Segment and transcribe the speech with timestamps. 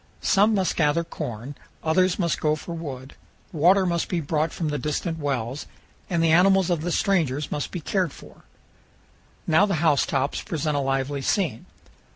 [0.23, 1.53] Some must gather corn,
[1.83, 3.13] others must go for wood,
[3.51, 5.67] water must be brought from the distant wells,
[6.09, 8.41] and the animals of the strangers must be cared for.
[9.45, 11.67] Now the house tops present a lively scene.